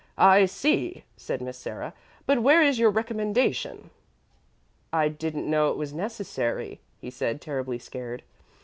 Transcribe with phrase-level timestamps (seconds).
[0.17, 1.93] "'I see,' said Miss Sarah;
[2.25, 3.91] 'but where is your recommendation?'
[4.91, 8.23] "'I didn't know it was necessary,' he said, terribly scared.